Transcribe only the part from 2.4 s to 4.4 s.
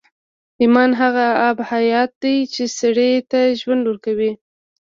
چې سړي ته ژوند ورکوي